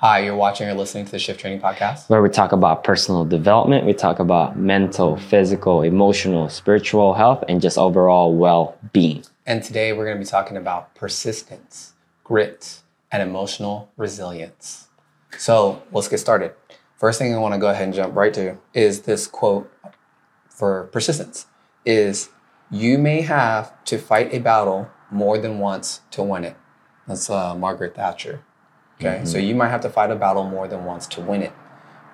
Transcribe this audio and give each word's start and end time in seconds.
Hi, 0.00 0.20
you're 0.20 0.34
watching 0.34 0.66
or 0.66 0.72
listening 0.72 1.04
to 1.04 1.10
the 1.10 1.18
Shift 1.18 1.40
Training 1.40 1.60
Podcast. 1.60 2.08
where 2.08 2.22
we 2.22 2.30
talk 2.30 2.52
about 2.52 2.84
personal 2.84 3.26
development, 3.26 3.84
we 3.84 3.92
talk 3.92 4.18
about 4.18 4.56
mental, 4.56 5.18
physical, 5.18 5.82
emotional, 5.82 6.48
spiritual 6.48 7.12
health, 7.12 7.44
and 7.50 7.60
just 7.60 7.76
overall 7.76 8.34
well 8.34 8.78
being. 8.94 9.22
And 9.44 9.62
today 9.62 9.92
we're 9.92 10.06
going 10.06 10.16
to 10.16 10.24
be 10.24 10.26
talking 10.26 10.56
about 10.56 10.94
persistence, 10.94 11.92
grit, 12.24 12.80
and 13.12 13.22
emotional 13.22 13.90
resilience. 13.98 14.88
So 15.36 15.82
let's 15.92 16.08
get 16.08 16.16
started. 16.16 16.54
First 16.96 17.18
thing 17.18 17.34
I 17.34 17.36
want 17.36 17.52
to 17.52 17.60
go 17.60 17.68
ahead 17.68 17.84
and 17.84 17.92
jump 17.92 18.16
right 18.16 18.32
to 18.32 18.56
is 18.72 19.02
this 19.02 19.26
quote 19.26 19.70
for 20.48 20.84
persistence 20.84 21.44
is 21.84 22.30
you 22.70 22.96
may 22.96 23.20
have 23.20 23.84
to 23.84 23.98
fight 23.98 24.32
a 24.32 24.38
battle 24.38 24.88
more 25.10 25.36
than 25.36 25.58
once 25.58 26.00
to 26.12 26.22
win 26.22 26.44
it. 26.44 26.56
That's 27.06 27.28
uh, 27.28 27.54
Margaret 27.54 27.96
Thatcher. 27.96 28.40
Okay, 29.00 29.24
so 29.24 29.38
you 29.38 29.54
might 29.54 29.68
have 29.68 29.80
to 29.82 29.88
fight 29.90 30.10
a 30.10 30.16
battle 30.16 30.44
more 30.44 30.68
than 30.68 30.84
once 30.84 31.06
to 31.08 31.20
win 31.22 31.42
it. 31.42 31.52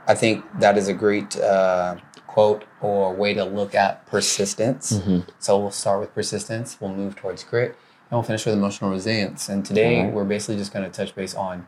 I 0.06 0.15
think 0.15 0.45
that 0.61 0.79
is 0.79 0.87
a 0.87 0.92
great 0.95 1.37
uh, 1.37 1.97
quote 2.28 2.65
or 2.80 3.12
way 3.12 3.34
to 3.34 3.45
look 3.45 3.74
at 3.74 4.06
persistence. 4.06 5.01
So 5.41 5.59
we'll 5.59 5.70
start 5.73 6.01
with 6.01 6.14
persistence, 6.14 6.77
we'll 6.80 6.95
move 6.95 7.16
towards 7.16 7.42
grit, 7.42 7.70
and 8.11 8.12
we'll 8.12 8.23
finish 8.23 8.47
with 8.47 8.55
emotional 8.55 8.91
resilience. 8.91 9.48
And 9.48 9.64
today 9.64 10.09
we're 10.09 10.25
basically 10.25 10.56
just 10.59 10.73
going 10.73 10.84
to 10.88 10.91
touch 10.97 11.14
base 11.14 11.34
on 11.34 11.66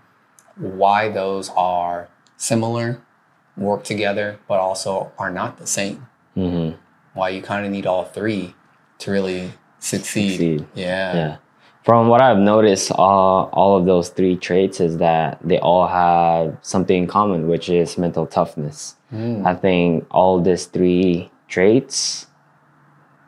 why 0.56 1.08
those 1.08 1.50
are 1.56 2.08
similar, 2.36 3.00
work 3.56 3.82
together, 3.82 4.38
but 4.46 4.60
also 4.60 5.10
are 5.18 5.30
not 5.32 5.58
the 5.58 5.66
same. 5.66 6.06
hmm 6.34 6.70
Why 7.14 7.30
you 7.30 7.42
kind 7.42 7.66
of 7.66 7.72
need 7.72 7.86
all 7.86 8.04
three 8.04 8.54
to 9.00 9.10
really 9.10 9.54
succeed. 9.80 10.30
Succeed. 10.30 10.66
Yeah. 10.74 11.14
Yeah. 11.14 11.36
From 11.88 12.08
what 12.08 12.20
I've 12.20 12.36
noticed, 12.36 12.92
all, 12.92 13.48
all 13.50 13.78
of 13.78 13.86
those 13.86 14.10
three 14.10 14.36
traits 14.36 14.78
is 14.78 14.98
that 14.98 15.38
they 15.42 15.58
all 15.58 15.86
have 15.86 16.58
something 16.60 17.04
in 17.04 17.06
common, 17.06 17.48
which 17.48 17.70
is 17.70 17.96
mental 17.96 18.26
toughness. 18.26 18.96
Mm. 19.10 19.46
I 19.46 19.54
think 19.54 20.06
all 20.10 20.38
these 20.38 20.66
three 20.66 21.30
traits, 21.48 22.26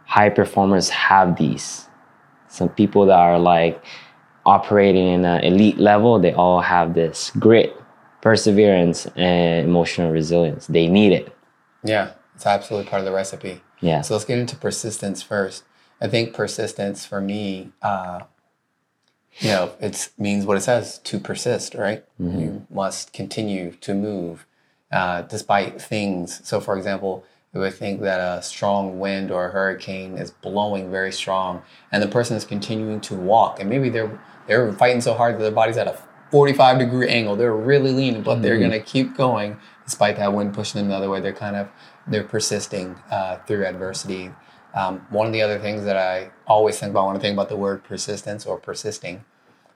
high 0.05 0.29
performers 0.29 0.91
have 0.91 1.39
these. 1.39 1.89
Some 2.49 2.69
people 2.69 3.07
that 3.07 3.19
are 3.19 3.39
like 3.39 3.83
operating 4.45 5.09
in 5.09 5.25
an 5.25 5.43
elite 5.43 5.79
level, 5.79 6.19
they 6.19 6.35
all 6.35 6.61
have 6.61 6.93
this 6.93 7.33
grit, 7.39 7.75
perseverance, 8.21 9.07
and 9.17 9.67
emotional 9.67 10.13
resilience. 10.13 10.67
They 10.67 10.87
need 10.87 11.13
it. 11.13 11.35
Yeah, 11.83 12.11
it's 12.35 12.45
absolutely 12.45 12.91
part 12.91 13.01
of 13.01 13.07
the 13.07 13.13
recipe. 13.13 13.63
Yeah. 13.81 14.03
So 14.03 14.13
let's 14.13 14.27
get 14.27 14.39
into 14.39 14.55
persistence 14.55 15.23
first. 15.23 15.65
I 15.99 16.09
think 16.09 16.35
persistence 16.35 17.07
for 17.07 17.23
me, 17.23 17.73
uh, 17.81 18.21
you 19.39 19.49
know, 19.49 19.73
it 19.81 20.11
means 20.19 20.45
what 20.45 20.57
it 20.57 20.61
says 20.63 20.99
to 20.99 21.19
persist, 21.19 21.75
right? 21.75 22.05
You 22.41 22.67
must 22.71 23.13
continue 23.13 23.73
to 23.81 23.95
move 23.95 24.47
uh, 24.93 25.23
despite 25.23 25.81
things. 25.81 26.41
So, 26.47 26.61
for 26.61 26.77
example, 26.77 27.25
we 27.53 27.61
would 27.61 27.75
think 27.75 28.01
that 28.03 28.21
a 28.21 28.43
strong 28.43 28.99
wind 28.99 29.31
or 29.31 29.47
a 29.47 29.51
hurricane 29.51 30.17
is 30.19 30.31
blowing 30.31 30.91
very 30.91 31.13
strong, 31.13 31.63
and 31.91 32.03
the 32.03 32.09
person 32.09 32.37
is 32.37 32.45
continuing 32.45 33.01
to 33.03 33.15
walk, 33.15 33.59
and 33.61 33.69
maybe 33.69 33.89
they're 33.89 34.21
they're 34.47 34.73
fighting 34.73 35.01
so 35.01 35.15
hard 35.15 35.37
that 35.37 35.43
their 35.43 35.51
body's 35.53 35.77
at 35.77 35.87
a 35.87 35.97
45 36.31 36.79
degree 36.79 37.09
angle. 37.09 37.37
They're 37.37 37.55
really 37.55 37.93
leaning, 37.93 38.23
but 38.23 38.43
they're 38.43 38.59
gonna 38.59 38.81
keep 38.81 39.17
going 39.17 39.59
despite 39.85 40.17
that 40.17 40.33
wind 40.33 40.55
pushing 40.55 40.81
them 40.81 40.89
the 40.89 40.97
other 40.97 41.11
way. 41.11 41.21
They're 41.21 41.33
kind 41.33 41.57
of 41.57 41.69
they're 42.07 42.25
persisting 42.25 42.97
uh, 43.11 43.39
through 43.47 43.65
adversity. 43.67 44.31
Um, 44.75 45.07
one 45.11 45.27
of 45.27 45.33
the 45.33 45.43
other 45.43 45.59
things 45.59 45.85
that 45.85 45.97
I 45.97 46.31
always 46.47 46.79
think 46.79 46.91
about 46.91 47.07
when 47.09 47.17
I 47.17 47.19
think 47.19 47.35
about 47.35 47.49
the 47.49 47.57
word 47.57 47.83
persistence 47.85 48.47
or 48.47 48.57
persisting, 48.59 49.25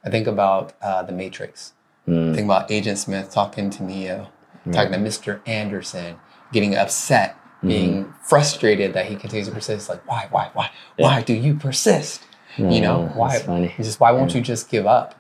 I 0.04 0.10
think 0.10 0.26
about 0.26 0.74
uh, 0.82 1.02
the 1.02 1.12
Matrix. 1.12 1.72
Mm. 2.08 2.34
Think 2.34 2.44
about 2.44 2.70
Agent 2.70 2.98
Smith 2.98 3.30
talking 3.30 3.70
to 3.70 3.82
Neo, 3.82 4.28
talking 4.72 4.92
to 4.92 4.98
Mr. 4.98 5.40
Anderson, 5.46 6.16
getting 6.52 6.76
upset, 6.76 7.36
being 7.62 8.12
frustrated 8.22 8.92
that 8.92 9.06
he 9.06 9.16
continues 9.16 9.48
to 9.48 9.54
persist. 9.54 9.88
Like, 9.88 10.06
why, 10.06 10.28
why, 10.30 10.50
why, 10.52 10.70
why 10.98 11.22
do 11.22 11.32
you 11.34 11.54
persist? 11.54 12.22
you 12.56 12.80
know, 12.80 13.10
Mm, 13.12 13.16
why? 13.16 13.72
Just 13.78 13.98
why 13.98 14.12
won't 14.12 14.32
you 14.34 14.40
just 14.40 14.68
give 14.70 14.86
up? 14.86 15.14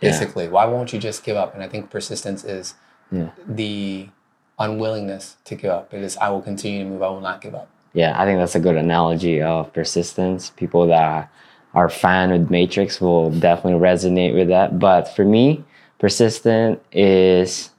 Yeah. 0.00 0.10
Basically, 0.10 0.46
why 0.46 0.66
won't 0.66 0.92
you 0.92 1.00
just 1.00 1.24
give 1.24 1.36
up? 1.36 1.52
And 1.54 1.62
I 1.64 1.68
think 1.68 1.90
persistence 1.90 2.44
is 2.44 2.74
Yeah. 3.10 3.30
the 3.48 4.10
unwillingness 4.58 5.36
to 5.44 5.54
give 5.54 5.70
up. 5.70 5.92
It 5.92 6.02
is, 6.02 6.16
I 6.18 6.28
will 6.30 6.42
continue 6.42 6.84
to 6.84 6.88
move. 6.90 7.02
I 7.02 7.08
will 7.08 7.20
not 7.20 7.40
give 7.40 7.54
up. 7.54 7.68
Yeah, 7.96 8.12
I 8.20 8.26
think 8.26 8.38
that's 8.38 8.54
a 8.54 8.60
good 8.60 8.76
analogy 8.76 9.40
of 9.40 9.72
persistence. 9.72 10.50
People 10.50 10.86
that 10.88 11.32
are 11.72 11.88
fan 11.88 12.30
with 12.30 12.50
Matrix 12.50 13.00
will 13.00 13.30
definitely 13.30 13.80
resonate 13.80 14.34
with 14.34 14.48
that. 14.48 14.78
But 14.78 15.08
for 15.16 15.24
me, 15.24 15.64
persistent 15.98 16.82
is 16.92 17.70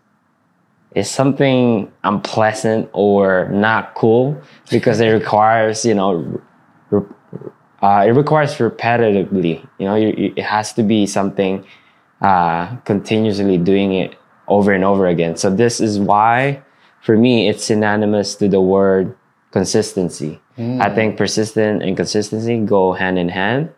is 0.95 1.07
something 1.07 1.91
unpleasant 2.03 2.89
or 2.93 3.47
not 3.49 3.93
cool 3.93 4.41
because 4.71 4.99
it 4.99 5.09
requires, 5.09 5.85
you 5.85 5.93
know, 5.93 6.41
re- 6.89 7.05
uh, 7.83 8.05
it 8.07 8.11
requires 8.11 8.55
repetitively. 8.55 9.67
You 9.77 9.85
know, 9.85 9.95
you, 9.95 10.15
you, 10.17 10.33
it 10.35 10.43
has 10.43 10.73
to 10.73 10.81
be 10.81 11.05
something 11.05 11.63
uh, 12.21 12.75
continuously 12.77 13.59
doing 13.59 13.93
it 13.93 14.15
over 14.47 14.71
and 14.71 14.83
over 14.83 15.05
again. 15.05 15.35
So 15.35 15.51
this 15.55 15.79
is 15.79 15.99
why, 15.99 16.63
for 17.01 17.15
me, 17.15 17.47
it's 17.47 17.65
synonymous 17.65 18.33
to 18.37 18.47
the 18.47 18.61
word 18.61 19.15
consistency. 19.57 20.39
I 20.57 20.89
think 20.93 21.17
persistent 21.17 21.81
and 21.81 21.97
consistency 21.97 22.57
go 22.61 22.93
hand 22.93 23.17
in 23.17 23.29
hand. 23.29 23.73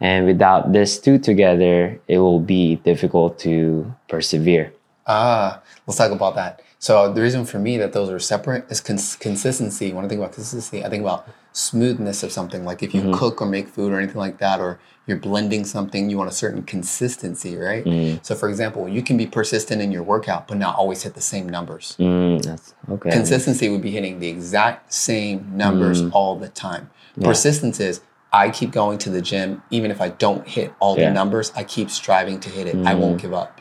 And 0.00 0.26
without 0.26 0.72
these 0.72 0.98
two 0.98 1.18
together, 1.18 2.00
it 2.08 2.18
will 2.18 2.40
be 2.40 2.76
difficult 2.82 3.38
to 3.46 3.94
persevere. 4.08 4.72
Ah, 5.06 5.62
let's 5.86 5.98
talk 5.98 6.10
about 6.10 6.34
that. 6.34 6.62
So 6.80 7.12
the 7.12 7.20
reason 7.20 7.44
for 7.44 7.58
me 7.58 7.76
that 7.76 7.92
those 7.92 8.08
are 8.08 8.18
separate 8.18 8.64
is 8.70 8.80
cons- 8.80 9.14
consistency. 9.16 9.92
When 9.92 10.02
I 10.02 10.08
think 10.08 10.18
about 10.18 10.32
consistency, 10.32 10.82
I 10.82 10.88
think 10.88 11.02
about 11.02 11.28
smoothness 11.52 12.22
of 12.22 12.32
something. 12.32 12.64
Like 12.64 12.82
if 12.82 12.94
you 12.94 13.02
mm-hmm. 13.02 13.12
cook 13.12 13.42
or 13.42 13.46
make 13.46 13.68
food 13.68 13.92
or 13.92 13.98
anything 13.98 14.16
like 14.16 14.38
that, 14.38 14.60
or 14.60 14.80
you're 15.06 15.18
blending 15.18 15.66
something, 15.66 16.08
you 16.08 16.16
want 16.16 16.30
a 16.30 16.32
certain 16.32 16.62
consistency, 16.62 17.54
right? 17.54 17.84
Mm. 17.84 18.24
So 18.24 18.34
for 18.34 18.48
example, 18.48 18.88
you 18.88 19.02
can 19.02 19.18
be 19.18 19.26
persistent 19.26 19.82
in 19.82 19.92
your 19.92 20.02
workout, 20.02 20.48
but 20.48 20.56
not 20.56 20.74
always 20.74 21.02
hit 21.02 21.12
the 21.12 21.20
same 21.20 21.46
numbers. 21.46 21.96
Mm, 21.98 22.40
that's 22.42 22.74
okay. 22.88 23.10
Consistency 23.10 23.68
would 23.68 23.82
be 23.82 23.90
hitting 23.90 24.18
the 24.18 24.28
exact 24.28 24.90
same 24.90 25.54
numbers 25.54 26.00
mm. 26.00 26.10
all 26.14 26.36
the 26.36 26.48
time. 26.48 26.88
Persistence 27.20 27.78
is 27.78 28.00
I 28.32 28.48
keep 28.48 28.70
going 28.70 28.96
to 28.98 29.10
the 29.10 29.20
gym, 29.20 29.62
even 29.70 29.90
if 29.90 30.00
I 30.00 30.08
don't 30.08 30.48
hit 30.48 30.72
all 30.80 30.96
Yeah. 30.96 31.08
the 31.08 31.14
numbers, 31.14 31.52
I 31.54 31.64
keep 31.64 31.90
striving 31.90 32.40
to 32.40 32.48
hit 32.48 32.68
it. 32.68 32.76
I 32.86 32.94
mm. 32.94 33.00
won't 33.00 33.20
give 33.20 33.34
up. 33.34 33.60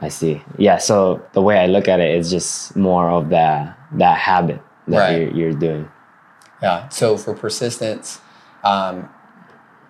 I 0.00 0.08
see. 0.08 0.42
Yeah. 0.58 0.78
So 0.78 1.22
the 1.32 1.42
way 1.42 1.58
I 1.58 1.66
look 1.66 1.88
at 1.88 2.00
it 2.00 2.14
is 2.14 2.30
just 2.30 2.76
more 2.76 3.08
of 3.10 3.28
that 3.30 3.76
that 3.92 4.18
habit 4.18 4.60
that 4.88 4.98
Right. 4.98 5.20
you're, 5.20 5.30
you're 5.50 5.52
doing. 5.52 5.88
Yeah. 6.62 6.88
So 6.88 7.16
for 7.16 7.34
persistence, 7.34 8.20
um, 8.64 9.08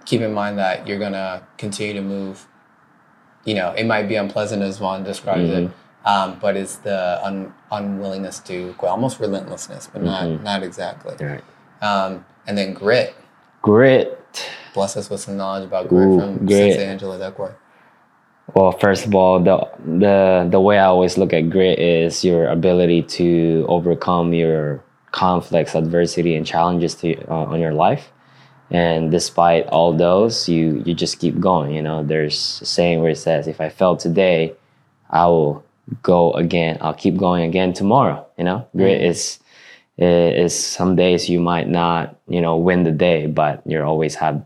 keep 0.04 0.20
in 0.20 0.32
mind 0.32 0.58
that 0.58 0.86
you're 0.86 0.98
gonna 0.98 1.42
continue 1.58 1.94
to 1.94 2.02
move. 2.02 2.46
You 3.44 3.54
know, 3.54 3.70
it 3.72 3.84
might 3.84 4.08
be 4.08 4.16
unpleasant 4.16 4.62
as 4.62 4.80
Juan 4.80 5.02
describes 5.02 5.48
it, 5.48 5.70
um, 6.04 6.38
but 6.40 6.56
it's 6.56 6.76
the 6.76 7.18
un- 7.24 7.54
unwillingness 7.72 8.38
to 8.40 8.74
quit, 8.76 8.90
almost 8.90 9.18
relentlessness, 9.20 9.88
but 9.92 10.02
not 10.02 10.42
not 10.42 10.62
exactly. 10.62 11.14
Right. 11.24 11.44
Um, 11.82 12.24
and 12.46 12.56
then 12.58 12.74
grit. 12.74 13.14
Grit. 13.62 14.16
Bless 14.74 14.96
us 14.96 15.08
with 15.10 15.20
some 15.20 15.36
knowledge 15.36 15.64
about 15.64 15.88
grit 15.88 16.08
Ooh, 16.08 16.18
from 16.20 16.46
grit. 16.46 16.72
Sensei 16.74 16.86
Angela 16.86 17.18
Duckworth. 17.18 17.54
Well, 18.54 18.72
first 18.72 19.06
of 19.06 19.14
all, 19.14 19.40
the 19.40 19.68
the 19.78 20.48
the 20.50 20.60
way 20.60 20.78
I 20.78 20.86
always 20.86 21.16
look 21.16 21.32
at 21.32 21.50
grit 21.50 21.78
is 21.78 22.24
your 22.24 22.48
ability 22.48 23.02
to 23.20 23.64
overcome 23.68 24.34
your 24.34 24.82
conflicts, 25.12 25.74
adversity, 25.74 26.34
and 26.34 26.46
challenges 26.46 26.94
to 26.96 27.14
uh, 27.30 27.44
on 27.52 27.60
your 27.60 27.72
life. 27.74 28.10
And 28.70 29.10
despite 29.10 29.66
all 29.66 29.92
those, 29.92 30.48
you 30.48 30.82
you 30.84 30.94
just 30.94 31.18
keep 31.18 31.38
going. 31.38 31.74
You 31.74 31.82
know, 31.82 32.02
there's 32.02 32.60
a 32.62 32.66
saying 32.66 33.00
where 33.00 33.10
it 33.10 33.18
says, 33.18 33.46
"If 33.46 33.60
I 33.60 33.68
fail 33.68 33.96
today, 33.96 34.54
I 35.10 35.26
will 35.26 35.64
go 36.02 36.32
again. 36.32 36.78
I'll 36.80 36.94
keep 36.94 37.16
going 37.16 37.44
again 37.44 37.72
tomorrow." 37.72 38.26
You 38.38 38.44
know, 38.44 38.66
grit 38.76 39.02
is 39.02 39.38
is 39.98 40.54
some 40.56 40.96
days 40.96 41.28
you 41.28 41.40
might 41.40 41.68
not 41.68 42.16
you 42.26 42.40
know 42.40 42.56
win 42.56 42.84
the 42.84 42.92
day, 42.92 43.26
but 43.26 43.62
you 43.66 43.82
always 43.82 44.16
have 44.16 44.44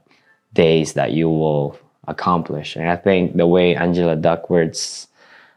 days 0.53 0.95
that 0.95 1.13
you 1.13 1.29
will 1.29 1.79
accomplish. 2.09 2.77
And 2.77 2.89
I 2.89 2.97
think 2.97 3.37
the 3.37 3.47
way 3.47 3.75
Angela 3.75 4.17
Duckworth's 4.17 5.09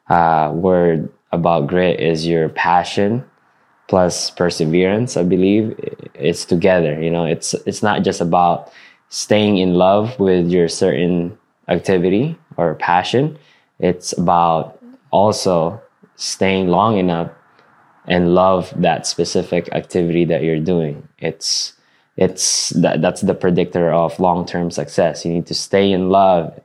uh, 0.09 0.51
word 0.53 1.09
about 1.31 1.67
grit 1.67 1.99
is 1.99 2.25
your 2.25 2.49
passion 2.49 3.23
plus 3.87 4.29
perseverance. 4.31 5.17
I 5.17 5.23
believe 5.23 5.75
it's 6.13 6.45
together. 6.45 7.01
You 7.01 7.09
know, 7.09 7.25
it's 7.25 7.53
it's 7.65 7.81
not 7.83 8.03
just 8.03 8.21
about 8.21 8.71
staying 9.09 9.57
in 9.57 9.75
love 9.75 10.19
with 10.19 10.49
your 10.49 10.67
certain 10.67 11.37
activity 11.67 12.37
or 12.57 12.75
passion. 12.75 13.37
It's 13.79 14.17
about 14.17 14.79
also 15.11 15.81
staying 16.15 16.67
long 16.67 16.97
enough 16.97 17.31
and 18.07 18.33
love 18.33 18.73
that 18.77 19.05
specific 19.05 19.69
activity 19.73 20.25
that 20.25 20.43
you're 20.43 20.59
doing. 20.59 21.07
It's 21.19 21.73
it's 22.17 22.71
that 22.71 23.01
that's 23.01 23.21
the 23.21 23.35
predictor 23.35 23.93
of 23.93 24.19
long-term 24.19 24.71
success. 24.71 25.23
You 25.23 25.31
need 25.31 25.45
to 25.47 25.53
stay 25.53 25.91
in 25.91 26.09
love 26.09 26.59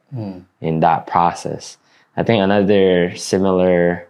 in 0.60 0.80
that 0.80 1.06
process. 1.06 1.76
I 2.16 2.22
think 2.22 2.42
another 2.42 3.14
similar 3.16 4.08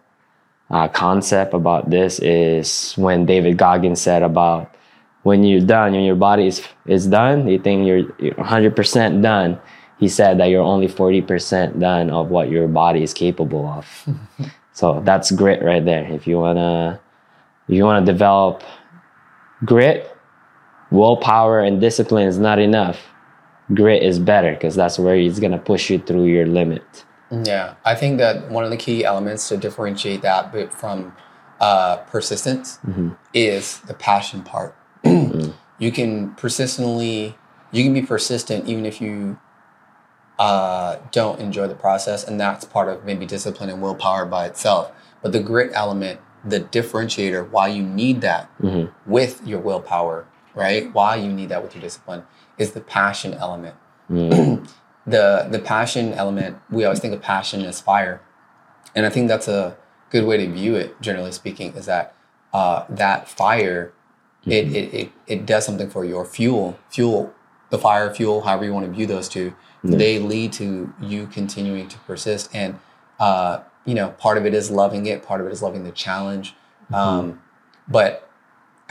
uh, 0.71 0.89
concept 0.89 1.53
about 1.53 1.91
this 1.91 2.21
is 2.21 2.95
when 2.97 3.27
David 3.27 3.59
Goggins 3.59 4.01
said 4.01 4.23
about 4.23 4.75
when 5.25 5.43
you're 5.45 5.61
done, 5.61 5.93
when 5.93 6.05
your 6.05 6.17
body 6.17 6.47
is 6.47 6.63
is 6.87 7.07
done, 7.07 7.47
you 7.49 7.59
think 7.59 7.87
you're, 7.87 8.07
you're 8.19 8.35
100% 8.35 9.23
done. 9.23 9.61
He 9.99 10.09
said 10.09 10.39
that 10.39 10.47
you're 10.47 10.63
only 10.63 10.89
40% 10.89 11.79
done 11.79 12.11
of 12.11 12.29
what 12.31 12.51
your 12.51 12.67
body 12.67 13.03
is 13.05 13.15
capable 13.15 13.67
of. 13.67 14.09
so 14.73 15.01
that's 15.05 15.31
grit 15.31 15.63
right 15.63 15.85
there. 15.85 16.07
If 16.11 16.27
you 16.27 16.39
wanna, 16.39 17.01
if 17.69 17.75
you 17.77 17.85
wanna 17.85 18.05
develop 18.05 18.65
grit, 19.65 20.13
willpower 20.93 21.61
and 21.61 21.81
discipline 21.81 22.29
is 22.29 22.39
not 22.39 22.59
enough. 22.59 23.01
Grit 23.75 24.03
is 24.03 24.19
better 24.19 24.53
because 24.53 24.75
that's 24.75 24.99
where 24.99 25.17
it's 25.17 25.41
gonna 25.41 25.59
push 25.59 25.91
you 25.91 25.99
through 25.99 26.27
your 26.27 26.47
limit. 26.47 27.05
Yeah, 27.31 27.75
I 27.85 27.95
think 27.95 28.19
that 28.19 28.51
one 28.51 28.63
of 28.65 28.71
the 28.71 28.77
key 28.77 29.05
elements 29.05 29.49
to 29.49 29.57
differentiate 29.57 30.21
that 30.23 30.53
bit 30.53 30.73
from 30.73 31.17
uh, 31.61 31.97
persistence 31.97 32.79
is 33.33 33.79
the 33.81 33.95
passion 33.95 34.43
part. 34.43 34.77
You 35.79 35.91
can 35.91 36.35
persistently, 36.37 37.37
you 37.73 37.83
can 37.83 37.93
be 37.93 38.03
persistent 38.03 38.69
even 38.69 38.87
if 38.87 39.01
you 39.01 39.37
uh, 40.39 40.99
don't 41.11 41.41
enjoy 41.41 41.67
the 41.67 41.75
process, 41.75 42.23
and 42.23 42.39
that's 42.39 42.65
part 42.65 42.89
of 42.89 43.05
maybe 43.05 43.27
discipline 43.27 43.69
and 43.69 43.83
willpower 43.83 44.25
by 44.25 44.47
itself. 44.47 44.93
But 45.23 45.33
the 45.33 45.41
grit 45.41 45.73
element, 45.75 46.21
the 46.45 46.61
differentiator, 46.61 47.51
why 47.51 47.67
you 47.69 47.83
need 47.83 48.21
that 48.21 48.49
with 49.07 49.45
your 49.45 49.59
willpower, 49.59 50.27
right? 50.55 50.93
Why 50.93 51.17
you 51.17 51.33
need 51.33 51.49
that 51.49 51.63
with 51.63 51.75
your 51.75 51.83
discipline 51.83 52.25
is 52.59 52.73
the 52.73 52.81
passion 52.81 53.35
element. 53.35 53.77
the 54.09 55.49
the 55.51 55.59
passion 55.65 56.13
element, 56.13 56.59
we 56.71 56.85
always 56.85 57.01
think 57.01 57.15
of 57.15 57.23
passion 57.23 57.63
as 57.63 57.81
fire, 57.81 58.21
and 58.95 59.07
I 59.07 59.11
think 59.11 59.29
that's 59.29 59.49
a 59.49 59.77
good 60.11 60.25
way 60.25 60.37
to 60.37 60.53
view 60.53 60.75
it. 60.75 61.01
Generally 61.01 61.33
speaking, 61.33 61.75
is 61.75 61.87
that 61.87 62.15
uh, 62.53 62.85
that 62.89 63.29
fire, 63.29 63.93
it, 64.45 64.73
it 64.75 64.95
it 64.95 65.13
it 65.27 65.47
does 65.47 65.65
something 65.65 65.89
for 65.89 66.05
your 66.05 66.25
fuel, 66.25 66.79
fuel, 66.91 67.33
the 67.71 67.79
fire, 67.79 68.13
fuel, 68.15 68.43
however 68.43 68.65
you 68.65 68.73
want 68.73 68.87
to 68.87 68.93
view 68.93 69.07
those 69.07 69.29
two. 69.29 69.55
They 69.85 70.21
lead 70.21 70.53
to 70.55 70.95
you 71.01 71.27
continuing 71.27 71.89
to 71.89 71.99
persist, 72.01 72.51
and 72.55 72.79
uh, 73.19 73.61
you 73.85 73.95
know, 73.95 74.11
part 74.11 74.39
of 74.39 74.47
it 74.47 74.55
is 74.55 74.71
loving 74.71 75.07
it, 75.07 75.23
part 75.23 75.41
of 75.41 75.47
it 75.47 75.53
is 75.53 75.63
loving 75.63 75.83
the 75.85 75.91
challenge, 75.91 76.55
um, 76.93 77.41
but 77.89 78.29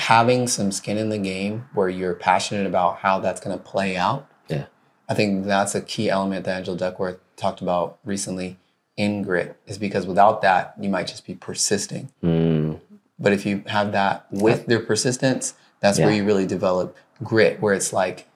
having 0.01 0.47
some 0.47 0.71
skin 0.71 0.97
in 0.97 1.09
the 1.09 1.17
game 1.17 1.67
where 1.73 1.89
you're 1.89 2.15
passionate 2.15 2.65
about 2.65 2.97
how 2.97 3.19
that's 3.19 3.39
going 3.39 3.55
to 3.57 3.63
play 3.63 3.95
out 3.97 4.27
Yeah. 4.47 4.65
I 5.07 5.13
think 5.13 5.45
that's 5.45 5.75
a 5.75 5.81
key 5.81 6.09
element 6.09 6.45
that 6.45 6.55
Angela 6.57 6.77
Duckworth 6.77 7.19
talked 7.35 7.61
about 7.61 7.99
recently 8.05 8.57
in 8.97 9.21
grit, 9.23 9.57
is 9.67 9.77
because 9.77 10.05
without 10.07 10.41
that, 10.41 10.73
you 10.79 10.89
might 10.89 11.07
just 11.07 11.25
be 11.25 11.35
persisting. 11.35 12.11
Mm, 12.23 12.79
But 13.19 13.33
if 13.33 13.45
you 13.45 13.63
have 13.67 13.91
that 13.91 14.25
with 14.31 14.65
their 14.67 14.79
persistence, 14.79 15.53
that's 15.81 15.99
where 15.99 16.11
you 16.11 16.23
really 16.23 16.45
develop 16.47 16.95
grit, 17.23 17.61
where 17.61 17.73
it's 17.73 17.91
like 17.93 18.27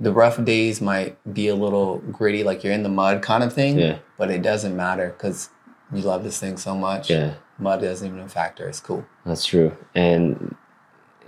the 0.00 0.12
rough 0.12 0.42
days 0.44 0.80
might 0.80 1.16
be 1.32 1.48
a 1.48 1.54
little 1.54 1.98
gritty, 2.12 2.42
like 2.44 2.62
you're 2.64 2.72
in 2.72 2.82
the 2.82 2.88
mud 2.88 3.22
kind 3.22 3.42
of 3.42 3.52
thing, 3.52 3.78
Yeah. 3.78 3.98
but 4.18 4.30
it 4.30 4.42
doesn't 4.42 4.76
matter 4.76 5.14
because 5.16 5.48
you 5.92 6.02
love 6.02 6.24
this 6.24 6.38
thing 6.38 6.56
so 6.56 6.74
much. 6.74 7.08
yeah. 7.10 7.34
Mud 7.58 7.80
doesn't 7.80 8.06
even 8.06 8.20
a 8.20 8.28
factor. 8.28 8.68
It's 8.68 8.80
cool. 8.80 9.04
That's 9.24 9.44
true. 9.46 9.74
And 9.94 10.54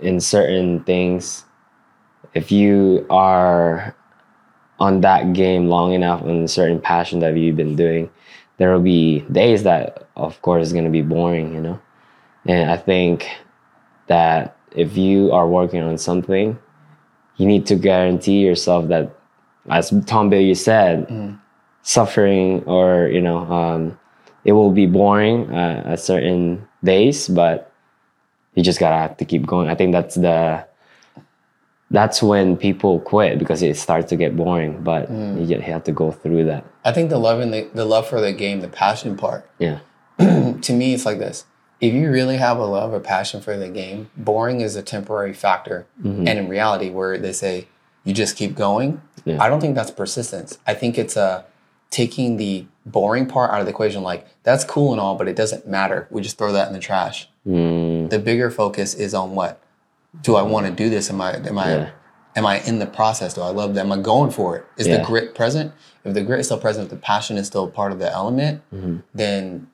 in 0.01 0.19
certain 0.19 0.83
things, 0.83 1.45
if 2.33 2.51
you 2.51 3.05
are 3.09 3.95
on 4.79 5.01
that 5.01 5.33
game 5.33 5.67
long 5.67 5.93
enough 5.93 6.21
on 6.21 6.43
a 6.43 6.47
certain 6.47 6.79
passion 6.79 7.19
that 7.19 7.35
you've 7.35 7.57
been 7.57 7.75
doing, 7.75 8.09
there 8.57 8.71
will 8.71 8.81
be 8.81 9.21
days 9.31 9.63
that, 9.63 10.07
of 10.15 10.41
course, 10.41 10.67
is 10.67 10.73
going 10.73 10.85
to 10.85 10.91
be 10.91 11.01
boring, 11.01 11.53
you 11.53 11.61
know? 11.61 11.79
And 12.45 12.69
I 12.69 12.77
think 12.77 13.29
that 14.07 14.57
if 14.71 14.97
you 14.97 15.31
are 15.31 15.47
working 15.47 15.81
on 15.81 15.97
something, 15.97 16.57
you 17.37 17.45
need 17.45 17.65
to 17.67 17.75
guarantee 17.75 18.39
yourself 18.39 18.87
that, 18.89 19.15
as 19.69 19.89
Tom 20.05 20.29
Bilyeu 20.29 20.57
said, 20.57 21.07
suffering 21.81 22.63
or, 22.65 23.07
you 23.07 23.21
know, 23.21 23.39
um, 23.51 23.99
it 24.45 24.53
will 24.53 24.71
be 24.71 24.85
boring 24.85 25.51
uh, 25.53 25.83
at 25.85 25.99
certain 25.99 26.67
days, 26.83 27.27
but 27.27 27.68
you 28.59 28.63
just 28.63 28.77
gotta 28.77 28.97
have 28.97 29.15
to 29.15 29.23
keep 29.23 29.45
going. 29.45 29.69
I 29.69 29.75
think 29.75 29.93
that's 29.93 30.15
the 30.15 30.65
that's 31.91 32.21
when 32.21 32.57
people 32.57 32.99
quit 32.99 33.39
because 33.39 33.61
it 33.63 33.77
starts 33.77 34.09
to 34.09 34.17
get 34.17 34.35
boring. 34.35 34.83
But 34.83 35.09
you 35.09 35.45
ju- 35.45 35.55
you 35.55 35.61
have 35.61 35.85
to 35.85 35.93
go 35.93 36.11
through 36.11 36.43
that. 36.51 36.65
I 36.83 36.91
think 36.91 37.09
the 37.09 37.17
love 37.17 37.39
in 37.39 37.51
the, 37.51 37.69
the 37.73 37.85
love 37.85 38.05
for 38.05 38.19
the 38.19 38.33
game, 38.33 38.59
the 38.59 38.67
passion 38.67 39.15
part, 39.15 39.49
Yeah, 39.59 39.79
to 40.19 40.73
me, 40.73 40.93
it's 40.93 41.05
like 41.05 41.19
this. 41.19 41.45
If 41.79 41.93
you 41.93 42.11
really 42.11 42.35
have 42.35 42.57
a 42.57 42.65
love 42.65 42.91
or 42.91 42.99
passion 42.99 43.39
for 43.39 43.55
the 43.55 43.69
game, 43.69 44.09
boring 44.17 44.59
is 44.59 44.75
a 44.75 44.83
temporary 44.83 45.33
factor. 45.33 45.87
And 46.03 46.27
in 46.27 46.49
reality, 46.49 46.89
where 46.89 47.17
they 47.17 47.31
say 47.31 47.69
you 48.03 48.13
just 48.13 48.35
keep 48.35 48.53
going, 48.55 49.01
Yeah. 49.23 49.41
I 49.41 49.47
don't 49.49 49.61
think 49.61 49.75
that's 49.75 49.91
persistence. 49.91 50.57
I 50.67 50.73
think 50.73 50.97
it's 50.97 51.15
uh, 51.15 51.43
taking 51.89 52.35
the 52.35 52.65
boring 52.85 53.27
part 53.27 53.51
out 53.51 53.61
of 53.61 53.65
the 53.65 53.71
equation. 53.71 54.03
Like, 54.03 54.27
that's 54.43 54.65
cool 54.65 54.91
and 54.91 54.99
all, 54.99 55.15
but 55.15 55.29
it 55.29 55.37
doesn't 55.37 55.67
matter. 55.67 56.05
We 56.11 56.21
just 56.21 56.37
throw 56.37 56.51
that 56.51 56.67
in 56.67 56.73
the 56.73 56.79
trash. 56.89 57.29
mm, 57.47 57.88
The 58.09 58.19
bigger 58.19 58.49
focus 58.51 58.93
is 58.95 59.13
on 59.13 59.35
what? 59.35 59.61
Do 60.21 60.35
I 60.35 60.41
want 60.41 60.65
to 60.65 60.71
do 60.71 60.89
this? 60.89 61.09
Am 61.09 61.21
I, 61.21 61.35
am 61.35 61.57
I, 61.57 61.71
Yeah. 61.75 61.89
am 62.35 62.45
I 62.45 62.59
in 62.61 62.79
the 62.79 62.85
process? 62.87 63.33
Do 63.33 63.41
I 63.41 63.49
love 63.49 63.75
that? 63.75 63.81
Am 63.81 63.91
I 63.91 63.97
going 63.97 64.31
for 64.31 64.57
it? 64.57 64.65
Is 64.77 64.87
Yeah. 64.87 64.97
the 64.97 65.03
grit 65.05 65.35
present? 65.35 65.71
If 66.03 66.13
the 66.13 66.21
grit 66.21 66.39
is 66.39 66.47
still 66.47 66.57
present, 66.57 66.85
if 66.85 66.89
the 66.89 66.95
passion 66.97 67.37
is 67.37 67.45
still 67.47 67.67
part 67.67 67.91
of 67.91 67.99
the 67.99 68.11
element, 68.11 68.61
Mm-hmm. 68.73 68.97
then 69.13 69.67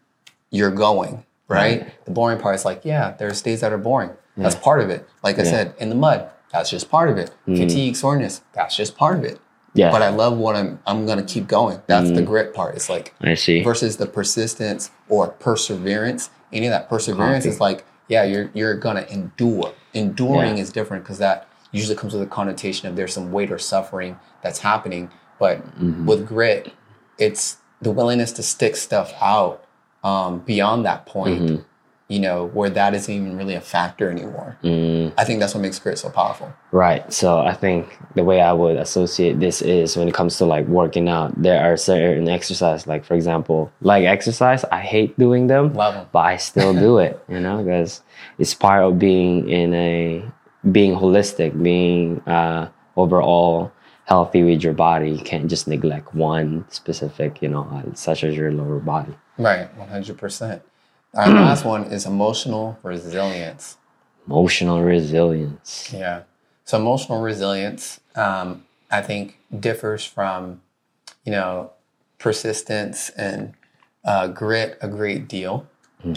you're 0.52 0.72
going, 0.72 1.24
right? 1.48 1.88
The 2.06 2.12
boring 2.12 2.40
part 2.40 2.56
is 2.56 2.66
like, 2.66 2.82
yeah, 2.84 3.14
there 3.18 3.28
are 3.28 3.32
days 3.34 3.62
that 3.62 3.72
are 3.72 3.78
boring. 3.78 4.12
That's 4.38 4.56
part 4.56 4.81
of 4.81 4.90
it. 4.90 5.08
Like 5.24 5.40
I 5.40 5.44
said, 5.44 5.74
in 5.80 5.88
the 5.90 5.96
mud, 5.96 6.30
that's 6.52 6.70
just 6.70 6.90
part 6.92 7.10
of 7.10 7.18
it. 7.18 7.31
Fatigue, 7.46 7.96
soreness, 7.96 8.42
that's 8.54 8.76
just 8.76 8.98
part 8.98 9.18
of 9.18 9.24
it. 9.24 9.40
yeah. 9.74 9.92
But 9.92 10.02
I 10.02 10.10
love 10.10 10.38
what 10.38 10.56
I'm 10.56 10.80
I'm 10.88 11.06
gonna 11.06 11.24
keep 11.24 11.48
going. 11.48 11.81
That's 11.88 12.12
the 12.12 12.22
grit 12.22 12.54
part. 12.54 12.76
It's 12.76 12.90
like 12.90 13.14
I 13.22 13.34
see. 13.36 13.62
versus 13.64 13.98
the 13.98 14.06
persistence 14.06 14.90
or 15.10 15.28
perseverance. 15.30 16.30
Any 16.54 16.68
of 16.68 16.72
that 16.72 16.88
perseverance 16.90 17.44
Copy. 17.46 17.54
is 17.56 17.60
like, 17.60 17.86
yeah, 18.07 18.24
you're 18.24 18.50
you're 18.54 18.75
gonna 18.75 19.06
endure. 19.10 19.74
Enduring 19.94 20.57
Yeah. 20.57 20.63
is 20.63 20.72
different 20.72 21.04
because 21.04 21.18
that 21.19 21.48
usually 21.72 21.96
comes 21.96 22.13
with 22.13 22.22
a 22.22 22.28
connotation 22.28 22.88
of 22.88 22.96
there's 22.96 23.13
some 23.13 23.31
weight 23.31 23.52
or 23.52 23.60
suffering 23.60 24.19
that's 24.42 24.60
happening. 24.60 25.10
But 25.40 25.57
Mm-hmm. 25.80 26.06
with 26.06 26.28
grit, 26.28 26.72
it's 27.18 27.57
the 27.81 27.92
willingness 27.92 28.31
to 28.34 28.44
stick 28.44 28.75
stuff 28.75 29.13
out 29.22 29.63
um, 30.04 30.40
beyond 30.40 30.86
that 30.86 31.06
point. 31.06 31.42
Mm-hmm. 31.42 31.62
You 32.07 32.19
know, 32.19 32.46
where 32.54 32.69
that 32.69 32.94
isn't 32.94 33.12
even 33.12 33.35
really 33.35 33.56
a 33.56 33.62
factor 33.62 34.12
anymore. 34.12 34.57
Mm, 34.64 35.14
I 35.18 35.24
think 35.24 35.40
that's 35.40 35.56
what 35.56 35.62
makes 35.62 35.80
grit 35.80 35.97
so 35.97 36.09
powerful. 36.12 36.54
right. 36.71 37.02
So 37.12 37.40
I 37.40 37.54
think 37.54 37.97
the 38.14 38.24
way 38.24 38.42
I 38.42 38.54
would 38.54 38.76
associate 38.78 39.40
this 39.40 39.64
is 39.64 39.97
when 39.97 40.07
it 40.07 40.14
comes 40.14 40.38
to 40.38 40.45
like 40.45 40.68
working 40.68 41.09
out, 41.09 41.33
there 41.42 41.59
are 41.66 41.76
certain 41.78 42.30
exercise, 42.30 42.85
like 42.85 43.04
for 43.06 43.16
example, 43.16 43.71
like 43.81 44.04
exercise. 44.06 44.64
I 44.71 44.81
hate 44.81 45.18
doing 45.18 45.47
them. 45.47 45.74
Love 45.74 45.95
'em. 45.95 46.06
but 46.12 46.19
I 46.19 46.38
still 46.38 46.74
do 46.76 47.00
it, 47.00 47.19
you 47.28 47.40
know, 47.40 47.64
because 47.64 48.04
it's 48.38 48.54
part 48.54 48.83
of 48.83 49.00
being 49.00 49.50
in 49.50 49.74
a 49.74 50.24
being 50.71 50.94
holistic, 50.95 51.52
being 51.62 52.21
uh, 52.28 52.69
overall 52.97 53.71
healthy 54.06 54.44
with 54.44 54.62
your 54.64 54.74
body. 54.74 55.09
You 55.09 55.24
can't 55.24 55.47
just 55.50 55.68
neglect 55.68 56.14
one 56.14 56.66
specific, 56.69 57.42
you 57.42 57.50
know, 57.50 57.64
uh, 57.74 57.95
such 57.95 58.24
as 58.24 58.35
your 58.38 58.52
lower 58.52 58.78
body. 58.80 59.16
Right, 59.40 59.76
one 59.76 59.88
hundred 59.90 60.19
percent. 60.19 60.62
Our 61.16 61.30
last 61.30 61.66
one 61.74 61.84
is 61.86 62.06
emotional 62.06 62.78
resilience. 62.84 63.78
Emotional 64.28 64.81
resilience. 64.81 65.92
Yeah. 65.94 66.24
So 66.66 66.78
emotional 66.78 67.22
resilience, 67.22 68.00
um, 68.16 68.66
I 68.92 69.02
think, 69.02 69.38
differs 69.60 70.04
from, 70.06 70.62
you 71.24 71.31
know, 71.31 71.72
persistence 72.18 73.10
and 73.12 73.54
uh, 74.04 74.28
grit 74.28 74.78
a 74.81 74.88
great 74.88 75.28
deal. 75.28 75.68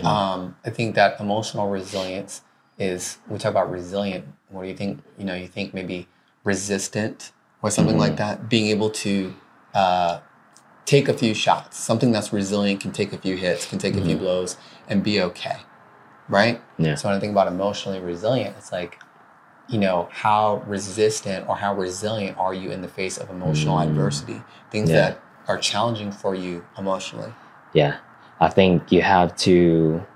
Um, 0.04 0.56
I 0.66 0.70
think 0.70 0.94
that 0.96 1.18
emotional 1.18 1.68
resilience 1.70 2.42
is. 2.78 3.18
We 3.28 3.38
talk 3.38 3.52
about 3.52 3.70
resilient. 3.70 4.26
What 4.50 4.62
do 4.62 4.68
you 4.68 4.74
think? 4.76 5.00
You 5.18 5.24
know, 5.24 5.34
you 5.34 5.48
think 5.48 5.72
maybe 5.72 6.08
resistant 6.44 7.32
or 7.62 7.70
something 7.70 7.96
like 7.96 8.16
that. 8.16 8.48
Being 8.50 8.66
able 8.66 8.90
to 8.90 9.34
uh, 9.74 10.20
take 10.88 11.06
a 11.06 11.12
few 11.12 11.34
shots. 11.34 11.76
Something 11.76 12.12
that's 12.12 12.32
resilient 12.32 12.80
can 12.80 12.92
take 12.92 13.12
a 13.12 13.18
few 13.18 13.36
hits, 13.36 13.66
can 13.66 13.78
take 13.78 13.94
a 13.94 14.02
few 14.02 14.16
blows, 14.16 14.56
and 14.88 15.04
be 15.04 15.20
okay. 15.20 15.58
Right. 16.30 16.62
Yeah. 16.78 16.94
So 16.94 17.08
when 17.08 17.16
I 17.16 17.20
think 17.20 17.32
about 17.32 17.46
emotionally 17.46 18.00
resilient, 18.00 18.56
it's 18.56 18.72
like, 18.72 18.98
you 19.68 19.78
know, 19.78 20.08
how 20.10 20.62
resistant 20.66 21.46
or 21.46 21.56
how 21.56 21.74
resilient 21.74 22.38
are 22.38 22.54
you 22.54 22.70
in 22.70 22.80
the 22.80 22.88
face 22.88 23.18
of 23.18 23.28
emotional 23.28 23.78
adversity? 23.80 24.42
Things. 24.70 24.88
Yeah. 24.88 24.96
that 24.96 25.20
are 25.46 25.58
challenging 25.58 26.10
for 26.10 26.34
you 26.34 26.64
emotionally. 26.78 27.32
Yeah. 27.74 27.98
I 28.40 28.48
think 28.48 28.90
you 28.90 29.02
have 29.02 29.36
to 29.38 30.06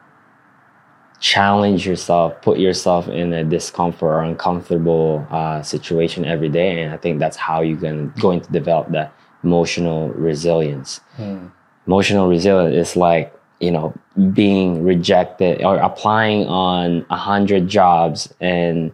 challenge 1.21 1.87
yourself, 1.87 2.41
put 2.41 2.59
yourself 2.59 3.09
in 3.09 3.33
a 3.35 3.45
discomfort 3.45 4.09
or 4.09 4.23
uncomfortable 4.23 5.27
uh, 5.31 5.63
situation 5.63 6.25
every 6.25 6.49
day. 6.49 6.83
And 6.83 6.95
I 6.95 6.97
think 6.97 7.19
that's 7.19 7.37
how 7.37 7.61
you're 7.61 7.77
going, 7.77 8.11
going 8.19 8.41
to 8.41 8.51
develop 8.53 8.91
that 8.93 9.13
emotional 9.45 10.09
resilience. 10.11 11.01
Hmm. 11.17 11.47
Emotional 11.87 12.29
resilience 12.29 12.75
is 12.75 12.97
like 12.97 13.35
you 13.61 13.71
know 13.71 13.95
being 14.33 14.83
rejected 14.85 15.63
or 15.65 15.77
applying 15.79 16.47
on 16.47 17.07
a 17.11 17.17
hundred 17.17 17.69
jobs 17.69 18.33
and 18.41 18.93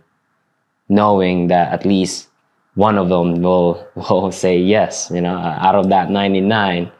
knowing 0.88 1.48
that 1.48 1.72
at 1.72 1.84
least 1.84 2.28
one 2.74 2.96
of 2.98 3.08
them 3.08 3.42
will 3.42 3.84
will 3.94 4.30
say 4.30 4.58
yes 4.58 5.10
you 5.12 5.20
know 5.20 5.36
out 5.36 5.74
of 5.74 5.88
that 5.88 6.10
99 6.10 6.92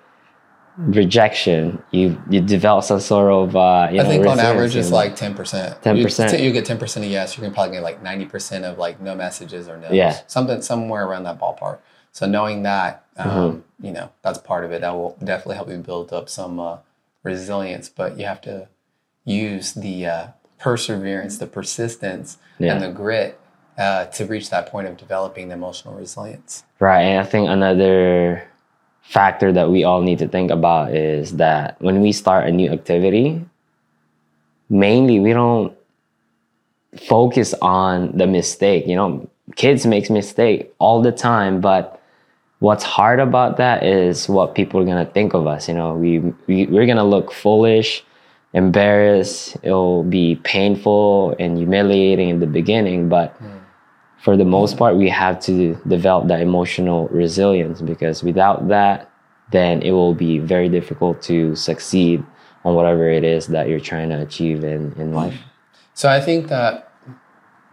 rejection 0.79 1.83
you 1.91 2.21
you 2.31 2.41
develop 2.41 2.85
some 2.85 3.01
sort 3.01 3.33
of 3.33 3.57
uh 3.57 3.89
you 3.91 4.01
I 4.01 4.05
know, 4.05 4.09
think 4.09 4.27
on 4.27 4.39
average 4.39 4.77
it's 4.77 4.93
like 4.93 5.17
ten 5.17 5.35
percent. 5.35 5.83
10%. 5.83 6.41
You, 6.41 6.53
get 6.53 6.65
ten 6.65 6.79
percent 6.79 7.05
of 7.05 7.11
yes. 7.11 7.37
You 7.37 7.43
can 7.43 7.53
probably 7.53 7.73
get 7.73 7.83
like 7.83 8.01
ninety 8.01 8.27
percent 8.27 8.65
of 8.65 8.79
like 8.79 9.01
no 9.01 9.17
messages 9.17 9.69
or 9.69 9.77
no. 9.77 9.91
Yeah. 9.91 10.21
Something 10.29 10.63
somewhere 10.63 11.05
around 11.05 11.25
that 11.25 11.41
ballpark. 11.41 11.79
So 12.13 12.27
knowing 12.27 12.63
that, 12.63 13.05
um, 13.19 13.29
Mm-hmm. 13.29 13.87
you 13.87 13.93
know, 13.93 14.11
that's 14.23 14.39
part 14.39 14.65
of 14.65 14.73
it. 14.73 14.81
That 14.81 14.95
will 14.95 15.17
definitely 15.23 15.57
help 15.57 15.69
you 15.69 15.77
build 15.79 16.13
up 16.13 16.29
some 16.29 16.59
uh, 16.61 16.79
resilience. 17.23 17.89
But 17.89 18.19
you 18.19 18.25
have 18.27 18.41
to 18.43 18.69
use 19.25 19.75
the 19.75 20.07
uh, 20.07 20.27
perseverance, 20.59 21.39
the 21.39 21.47
persistence, 21.47 22.39
Yeah. 22.59 22.75
and 22.75 22.83
the 22.83 22.91
grit 22.91 23.39
uh, 23.77 24.07
to 24.07 24.25
reach 24.27 24.51
that 24.51 24.67
point 24.71 24.89
of 24.89 24.97
developing 24.97 25.49
the 25.49 25.55
emotional 25.55 25.95
resilience. 25.95 26.65
Right. 26.81 27.03
And 27.03 27.21
I 27.21 27.25
think 27.25 27.49
another 27.49 28.43
factor 29.03 29.53
that 29.53 29.71
we 29.71 29.85
all 29.85 30.03
need 30.03 30.19
to 30.19 30.29
think 30.29 30.51
about 30.51 30.95
is 30.95 31.37
that 31.37 31.81
when 31.81 32.01
we 32.01 32.13
start 32.13 32.47
a 32.47 32.53
new 32.53 32.71
activity, 32.71 33.45
mainly 34.69 35.19
we 35.21 35.33
don't 35.33 35.73
focus 37.07 37.55
on 37.63 38.17
the 38.17 38.27
mistake. 38.27 38.87
You 38.87 38.97
know, 38.97 39.31
kids 39.57 39.87
make 39.87 40.11
mistake 40.11 40.73
all 40.79 41.01
the 41.03 41.13
time, 41.13 41.61
but 41.61 41.98
what's 42.61 42.85
hard 42.85 43.21
about 43.21 43.57
that 43.59 43.83
is 43.85 44.29
what 44.29 44.55
people 44.55 44.81
are 44.81 44.85
gonna 44.85 45.07
think 45.07 45.35
of 45.35 45.47
us. 45.47 45.69
You 45.69 45.75
know, 45.75 45.95
we, 45.95 46.19
we 46.47 46.67
we're 46.67 46.87
gonna 46.87 47.05
look 47.05 47.33
foolish, 47.33 48.05
embarrassed. 48.53 49.57
It'll 49.63 50.03
be 50.03 50.37
painful 50.37 51.37
and 51.39 51.59
humiliating 51.59 52.29
in 52.29 52.41
the 52.41 52.47
beginning, 52.47 53.09
but 53.09 53.33
hmm. 53.33 53.59
for 54.19 54.37
the 54.37 54.45
most 54.45 54.77
part, 54.77 54.97
we 54.97 55.09
have 55.09 55.41
to 55.41 55.75
develop 55.87 56.29
that 56.29 56.41
emotional 56.41 57.09
resilience 57.09 57.81
because 57.81 58.23
without 58.23 58.69
that, 58.69 59.11
then 59.51 59.83
it 59.83 59.93
will 59.93 60.15
be 60.15 60.39
very 60.39 60.69
difficult 60.69 61.23
to 61.23 61.55
succeed 61.55 62.25
on 62.65 62.75
whatever 62.75 63.09
it 63.09 63.25
is 63.25 63.47
that 63.47 63.69
you're 63.69 63.81
trying 63.81 64.11
to 64.11 64.21
achieve 64.21 64.65
in, 64.65 64.93
in 64.99 65.09
hmm. 65.09 65.15
life. 65.15 65.39
So 65.95 66.09
I 66.09 66.21
think 66.21 66.49
that 66.49 66.93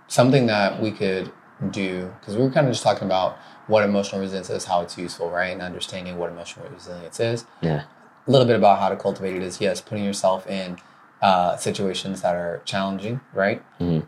something 0.07 0.45
that 0.47 0.81
we 0.81 0.91
could 0.91 1.31
do, 1.71 2.13
because 2.19 2.35
we 2.35 2.43
were 2.43 2.51
kind 2.51 2.67
of 2.67 2.73
just 2.73 2.83
talking 2.83 3.05
about 3.05 3.37
what 3.67 3.83
emotional 3.83 4.21
resilience 4.21 4.49
is, 4.49 4.65
how 4.65 4.81
it's 4.81 4.97
useful, 4.97 5.29
right? 5.29 5.51
And 5.53 5.61
understanding 5.61 6.17
what 6.17 6.29
emotional 6.29 6.67
resilience 6.69 7.19
is. 7.19 7.45
Yeah. 7.61 7.83
A 8.27 8.31
little 8.31 8.47
bit 8.47 8.55
about 8.55 8.79
how 8.79 8.89
to 8.89 8.95
cultivate 8.95 9.35
it 9.35 9.41
is 9.43 9.61
yes, 9.61 9.81
putting 9.81 10.03
yourself 10.03 10.47
in 10.47 10.77
uh, 11.21 11.55
situations 11.57 12.21
that 12.21 12.35
are 12.35 12.61
challenging, 12.65 13.21
right? 13.33 13.63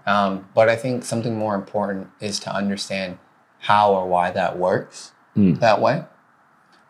Um, 0.05 0.47
but 0.53 0.69
I 0.69 0.75
think 0.75 1.03
something 1.05 1.35
more 1.37 1.55
important 1.55 2.09
is 2.19 2.39
to 2.41 2.53
understand 2.53 3.17
how 3.59 3.93
or 3.93 4.07
why 4.07 4.31
that 4.31 4.57
works 4.57 5.13
Mm. 5.35 5.59
that 5.59 5.79
way. 5.81 6.03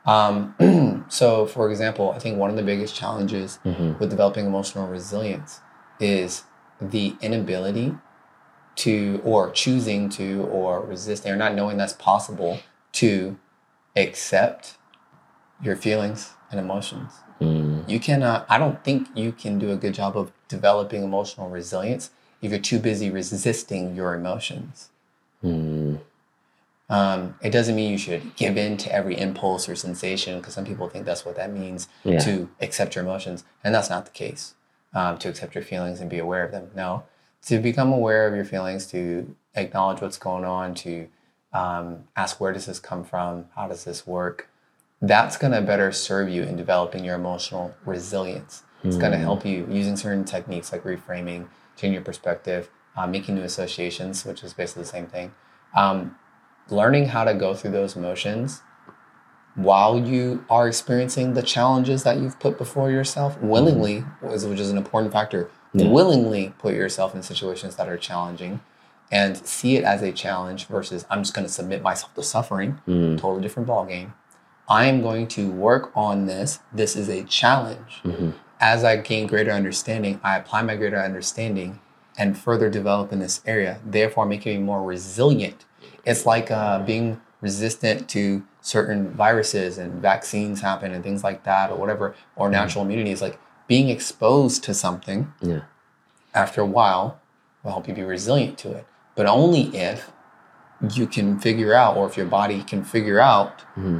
Um, 0.05 1.05
so, 1.09 1.45
for 1.45 1.69
example, 1.69 2.11
I 2.11 2.19
think 2.19 2.37
one 2.37 2.49
of 2.49 2.55
the 2.55 2.63
biggest 2.63 2.95
challenges 2.95 3.59
with 3.99 4.09
developing 4.09 4.45
emotional 4.45 4.87
resilience 4.87 5.59
is 5.99 6.43
the 6.81 7.15
inability 7.21 7.97
to, 8.77 9.21
or 9.23 9.51
choosing 9.51 10.09
to, 10.09 10.43
or 10.43 10.81
resisting, 10.81 11.31
or 11.31 11.35
not 11.35 11.53
knowing 11.55 11.77
that's 11.77 11.93
possible 11.93 12.59
to 12.93 13.37
accept 13.95 14.77
your 15.61 15.75
feelings 15.75 16.33
and 16.51 16.59
emotions. 16.59 17.11
Mm. 17.41 17.87
You 17.89 17.99
cannot, 17.99 18.45
I 18.49 18.57
don't 18.57 18.83
think 18.83 19.07
you 19.15 19.31
can 19.31 19.59
do 19.59 19.71
a 19.71 19.75
good 19.75 19.93
job 19.93 20.17
of 20.17 20.31
developing 20.47 21.03
emotional 21.03 21.49
resilience 21.49 22.09
if 22.41 22.51
you're 22.51 22.59
too 22.59 22.79
busy 22.79 23.09
resisting 23.09 23.95
your 23.95 24.13
emotions. 24.13 24.89
Mm. 25.43 25.99
Um, 26.89 27.35
it 27.41 27.49
doesn't 27.49 27.75
mean 27.75 27.91
you 27.91 27.97
should 27.97 28.35
give 28.35 28.55
in 28.57 28.77
to 28.77 28.91
every 28.93 29.17
impulse 29.19 29.67
or 29.67 29.75
sensation 29.75 30.39
because 30.39 30.53
some 30.53 30.63
people 30.65 30.87
think 30.87 31.05
that's 31.05 31.25
what 31.25 31.35
that 31.35 31.51
means 31.51 31.89
Yeah. 32.03 32.19
to 32.19 32.49
accept 32.61 32.95
your 32.95 33.03
emotions. 33.03 33.43
And 33.63 33.75
that's 33.75 33.89
not 33.89 34.05
the 34.05 34.11
case. 34.11 34.53
Um, 34.93 35.17
to 35.17 35.29
accept 35.29 35.53
your 35.53 35.63
feelings 35.65 35.99
and 35.99 36.09
be 36.09 36.17
aware 36.17 36.43
of 36.45 36.51
them. 36.51 36.71
No, 36.73 37.03
to 37.45 37.59
become 37.59 37.91
aware 37.93 38.27
of 38.27 38.35
your 38.35 38.45
feelings, 38.45 38.87
to 38.87 39.35
acknowledge 39.55 40.01
what's 40.01 40.17
going 40.17 40.43
on, 40.43 40.73
to 40.75 41.07
um, 41.53 42.03
ask 42.15 42.39
where 42.39 42.51
does 42.53 42.65
this 42.65 42.79
come 42.79 43.03
from? 43.03 43.45
How 43.55 43.67
does 43.67 43.83
this 43.85 44.05
work? 44.05 44.49
That's 45.01 45.37
going 45.37 45.53
to 45.53 45.61
better 45.61 45.91
serve 45.91 46.27
you 46.29 46.43
in 46.43 46.55
developing 46.55 47.03
your 47.05 47.15
emotional 47.15 47.73
resilience. 47.85 48.63
It's 48.83 48.97
going 48.97 49.11
to 49.11 49.17
help 49.17 49.45
you 49.45 49.67
using 49.69 49.95
certain 49.97 50.23
techniques 50.23 50.71
like 50.71 50.83
reframing, 50.83 51.47
changing 51.75 51.93
your 51.93 52.03
perspective, 52.03 52.69
uh, 52.95 53.07
making 53.07 53.35
new 53.35 53.41
associations, 53.43 54.25
which 54.25 54.43
is 54.43 54.53
basically 54.53 54.83
the 54.83 54.89
same 54.89 55.07
thing. 55.07 55.33
Um, 55.75 56.15
learning 56.69 57.07
how 57.07 57.23
to 57.23 57.33
go 57.33 57.53
through 57.53 57.71
those 57.71 57.95
emotions 57.95 58.61
while 59.55 59.99
you 59.99 60.45
are 60.49 60.67
experiencing 60.67 61.33
the 61.33 61.41
challenges 61.41 62.03
that 62.03 62.17
you've 62.17 62.39
put 62.39 62.57
before 62.57 62.91
yourself 62.91 63.39
willingly, 63.41 64.03
is- 64.23 64.45
which 64.45 64.59
is 64.59 64.69
an 64.69 64.77
important 64.77 65.11
factor. 65.11 65.49
Willingly 65.73 66.53
put 66.57 66.73
yourself 66.73 67.13
in 67.13 67.23
situations 67.23 67.75
that 67.75 67.87
are 67.87 67.97
challenging 67.97 68.61
and 69.11 69.37
see 69.37 69.77
it 69.77 69.83
as 69.83 70.01
a 70.01 70.11
challenge 70.11 70.65
versus 70.67 71.05
I'm 71.09 71.23
just 71.23 71.33
going 71.33 71.45
to 71.45 71.53
submit 71.53 71.81
myself 71.81 72.13
to 72.15 72.23
suffering. 72.23 72.81
Mm. 72.87 73.17
Totally 73.17 73.41
different 73.41 73.67
ballgame. 73.67 74.13
I 74.69 74.85
am 74.85 75.01
going 75.01 75.27
to 75.29 75.49
work 75.49 75.91
on 75.95 76.25
this. 76.25 76.59
This 76.73 76.95
is 76.95 77.07
a 77.07 77.23
challenge. 77.23 78.01
Mm-hmm. 78.03 78.31
As 78.59 78.83
I 78.83 78.97
gain 78.97 79.27
greater 79.27 79.51
understanding, 79.51 80.19
I 80.23 80.37
apply 80.37 80.63
my 80.63 80.75
greater 80.75 80.99
understanding 80.99 81.79
and 82.17 82.37
further 82.37 82.69
develop 82.69 83.13
in 83.13 83.19
this 83.19 83.41
area, 83.45 83.79
therefore 83.85 84.25
making 84.25 84.57
me 84.57 84.63
more 84.63 84.83
resilient. 84.83 85.65
It's 86.03 86.25
like 86.25 86.49
uh, 86.49 86.79
being 86.79 87.21
resistant 87.39 88.09
to 88.09 88.43
certain 88.59 89.11
viruses 89.11 89.77
and 89.77 90.01
vaccines 90.01 90.61
happen 90.61 90.91
and 90.91 91.03
things 91.03 91.23
like 91.23 91.43
that, 91.43 91.69
or 91.69 91.77
whatever, 91.77 92.15
or 92.35 92.47
mm-hmm. 92.47 92.53
natural 92.53 92.83
immunity 92.83 93.11
is 93.11 93.21
like 93.21 93.39
being 93.67 93.89
exposed 93.89 94.63
to 94.63 94.73
something 94.73 95.33
Yeah. 95.41 95.61
after 96.33 96.61
a 96.61 96.65
while 96.65 97.19
will 97.63 97.71
help 97.71 97.87
you 97.87 97.93
be 97.93 98.03
resilient 98.03 98.57
to 98.59 98.71
it. 98.71 98.85
But 99.15 99.25
only 99.25 99.75
if 99.75 100.11
you 100.93 101.07
can 101.07 101.39
figure 101.39 101.73
out, 101.73 101.97
or 101.97 102.05
if 102.07 102.17
your 102.17 102.25
body 102.27 102.63
can 102.63 102.83
figure 102.83 103.19
out, 103.19 103.59
mm-hmm. 103.75 103.99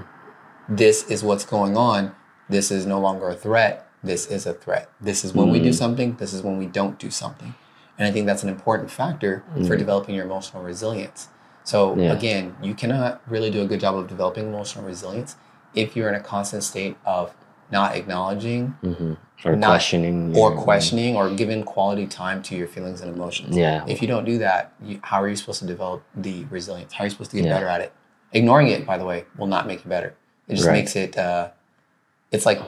this 0.70 1.04
is 1.10 1.24
what's 1.24 1.46
going 1.46 1.76
on. 1.76 2.14
This 2.50 2.72
is 2.72 2.86
no 2.86 3.00
longer 3.00 3.30
a 3.30 3.36
threat. 3.36 3.90
This 4.04 4.28
is 4.28 4.46
a 4.46 4.54
threat. 4.54 4.90
This 5.02 5.26
is 5.26 5.34
when 5.34 5.50
we 5.50 5.60
do 5.60 5.70
mm. 5.70 5.74
something. 5.74 6.16
This 6.16 6.34
is 6.34 6.44
when 6.44 6.58
we 6.58 6.68
don't 6.68 7.00
do 7.00 7.10
something. 7.10 7.56
And 7.98 8.08
I 8.08 8.12
think 8.12 8.28
that's 8.28 8.44
an 8.44 8.50
important 8.50 8.92
factor 8.92 9.44
for 9.56 9.76
mm. 9.76 9.78
developing 9.78 10.16
your 10.16 10.26
emotional 10.26 10.64
resilience. 10.64 11.30
So 11.64 11.96
Yeah. 11.96 12.14
again, 12.14 12.56
you 12.62 12.74
cannot 12.76 13.22
really 13.28 13.50
do 13.50 13.62
a 13.62 13.66
good 13.66 13.80
job 13.80 13.96
of 13.96 14.08
developing 14.08 14.48
emotional 14.48 14.86
resilience 14.86 15.36
if 15.74 15.96
you're 15.96 16.08
in 16.08 16.16
a 16.16 16.20
constant 16.20 16.64
state 16.64 16.96
of 17.06 17.34
not 17.72 17.96
acknowledging 17.96 18.76
Or 19.46 19.56
not- 19.56 19.68
questioning. 19.70 20.36
or 20.38 20.52
your- 20.54 20.62
questioning 20.62 21.16
or 21.16 21.30
giving 21.30 21.64
quality 21.64 22.08
time 22.08 22.42
to 22.44 22.56
your 22.56 22.68
feelings 22.68 23.02
and 23.02 23.14
emotions. 23.16 23.56
Yeah. 23.58 23.84
If 23.88 24.02
you 24.02 24.08
don't 24.08 24.26
do 24.26 24.38
that, 24.40 24.72
you, 24.82 25.00
how 25.04 25.22
are 25.22 25.28
you 25.30 25.36
supposed 25.36 25.60
to 25.60 25.68
develop 25.68 26.04
the 26.16 26.46
resilience? 26.46 26.94
How 26.94 27.04
are 27.04 27.08
you 27.08 27.12
supposed 27.12 27.32
to 27.32 27.38
get 27.38 27.46
Yeah. 27.46 27.54
better 27.56 27.68
at 27.68 27.82
it? 27.82 27.92
Ignoring 28.34 28.68
it, 28.68 28.86
by 28.86 28.98
the 28.98 29.06
way, 29.06 29.26
will 29.38 29.48
not 29.48 29.68
make 29.68 29.84
you 29.84 29.90
better. 29.90 30.14
It 30.48 30.56
just 30.56 30.68
Right. 30.68 30.74
makes 30.74 30.96
it. 30.96 31.18
Uh, 31.18 31.50
it's 32.32 32.46
like. 32.46 32.60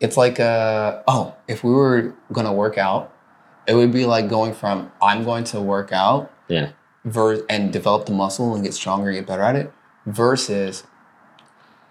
It's 0.00 0.16
like 0.16 0.40
uh, 0.40 1.00
oh, 1.06 1.34
if 1.46 1.62
we 1.62 1.70
were 1.72 2.14
gonna 2.32 2.52
work 2.52 2.76
out, 2.76 3.12
it 3.68 3.74
would 3.74 3.92
be 3.92 4.04
like 4.04 4.28
going 4.28 4.52
from 4.52 4.90
I'm 5.00 5.22
going 5.24 5.44
to 5.44 5.60
work 5.60 5.92
out 5.92 6.30
Yeah. 6.48 6.70
ver- 7.04 7.44
and 7.48 7.72
develop 7.72 8.06
the 8.06 8.12
muscle 8.12 8.54
and 8.54 8.64
get 8.64 8.74
stronger 8.74 9.10
and 9.10 9.16
get 9.18 9.26
better 9.28 9.42
at 9.42 9.54
it 9.54 9.72
versus 10.06 10.82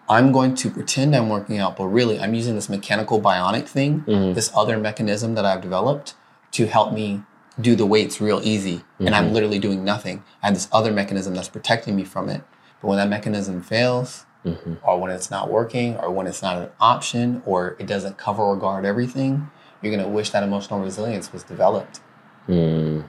I'm 0.10 0.32
going 0.32 0.56
to 0.56 0.70
pretend 0.70 1.16
I'm 1.16 1.30
working 1.30 1.58
out, 1.58 1.78
but 1.78 1.86
really 1.86 2.20
I'm 2.20 2.34
using 2.34 2.56
this 2.56 2.70
mechanical 2.70 3.22
bionic 3.22 3.68
thing, 3.68 4.02
mm-hmm. 4.02 4.34
this 4.34 4.52
other 4.56 4.78
mechanism 4.78 5.36
that 5.36 5.46
I've 5.46 5.62
developed 5.62 6.16
to 6.52 6.68
help 6.68 6.94
me 6.94 7.24
do 7.60 7.76
the 7.76 7.86
weights 7.86 8.20
real 8.20 8.42
easy. 8.44 8.84
And 9.00 9.16
I'm 9.16 9.26
mm-hmm. 9.26 9.34
literally 9.34 9.60
doing 9.60 9.84
nothing. 9.84 10.24
I 10.42 10.48
have 10.48 10.56
this 10.56 10.68
other 10.72 10.92
mechanism 10.92 11.34
that's 11.34 11.50
protecting 11.50 11.96
me 11.96 12.04
from 12.04 12.30
it. 12.30 12.44
But 12.82 12.88
when 12.88 12.98
that 12.98 13.10
mechanism 13.10 13.62
fails, 13.62 14.26
mm-hmm. 14.46 14.76
or 14.84 15.00
when 15.00 15.12
it's 15.12 15.30
not 15.30 15.50
working, 15.50 15.98
or 15.98 16.12
when 16.12 16.28
it's 16.28 16.42
not 16.42 16.58
an 16.58 16.70
option, 16.80 17.42
or 17.46 17.76
it 17.80 17.88
doesn't 17.88 18.18
cover 18.18 18.42
or 18.42 18.58
guard 18.58 18.86
everything, 18.86 19.50
you're 19.82 19.94
going 19.94 20.04
to 20.04 20.10
wish 20.10 20.32
that 20.32 20.44
emotional 20.44 20.80
resilience 20.80 21.32
was 21.32 21.44
developed. 21.44 22.02
Mm. 22.48 23.08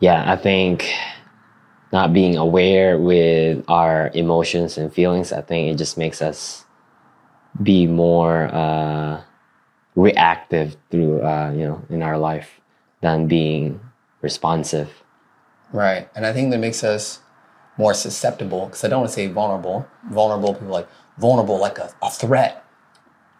Yeah, 0.00 0.30
I 0.30 0.36
think 0.36 0.90
not 1.92 2.12
being 2.12 2.36
aware 2.36 2.98
with 2.98 3.64
our 3.68 4.10
emotions 4.14 4.78
and 4.78 4.92
feelings, 4.92 5.32
I 5.32 5.40
think 5.40 5.72
it 5.72 5.76
just 5.76 5.98
makes 5.98 6.22
us 6.22 6.64
be 7.60 7.86
more 7.86 8.44
uh, 8.54 9.22
reactive 9.96 10.76
through, 10.90 11.22
uh, 11.22 11.50
you 11.52 11.64
know, 11.64 11.82
in 11.90 12.02
our 12.02 12.16
life 12.16 12.60
than 13.00 13.26
being 13.26 13.80
responsive. 14.22 15.02
Right. 15.72 16.08
And 16.14 16.26
I 16.26 16.32
think 16.32 16.50
that 16.50 16.58
makes 16.58 16.84
us 16.84 17.20
more 17.76 17.94
susceptible 17.94 18.66
because 18.66 18.84
I 18.84 18.88
don't 18.88 19.00
want 19.00 19.10
to 19.10 19.14
say 19.14 19.26
vulnerable. 19.26 19.88
Vulnerable 20.10 20.54
people 20.54 20.68
like 20.68 20.88
vulnerable 21.18 21.58
like 21.58 21.78
a, 21.78 21.92
a 22.02 22.10
threat. 22.10 22.64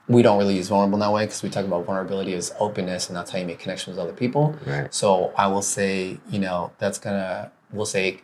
we 0.08 0.22
don't 0.22 0.38
really 0.38 0.56
use 0.56 0.68
vulnerable 0.68 0.96
in 0.96 1.00
that 1.00 1.12
way 1.12 1.24
because 1.24 1.42
we 1.42 1.48
talk 1.48 1.64
about 1.64 1.86
vulnerability 1.86 2.34
as 2.34 2.52
openness 2.58 3.08
and 3.08 3.16
that's 3.16 3.30
how 3.30 3.38
you 3.38 3.46
make 3.46 3.60
connections 3.60 3.96
with 3.96 4.04
other 4.04 4.12
people. 4.12 4.56
Right. 4.66 4.92
So 4.92 5.32
I 5.36 5.46
will 5.46 5.62
say, 5.62 6.18
you 6.28 6.40
know, 6.40 6.72
that's 6.78 6.98
gonna 6.98 7.52
we'll 7.72 7.86
say 7.86 8.22